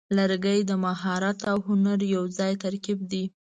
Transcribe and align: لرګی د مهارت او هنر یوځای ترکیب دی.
لرګی 0.17 0.59
د 0.69 0.71
مهارت 0.85 1.39
او 1.51 1.57
هنر 1.67 1.99
یوځای 2.15 2.53
ترکیب 2.63 2.99
دی. 3.11 3.23